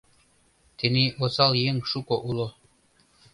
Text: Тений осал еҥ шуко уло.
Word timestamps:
Тений 0.77 1.09
осал 1.23 1.51
еҥ 1.69 1.77
шуко 1.89 2.15
уло. 2.29 2.47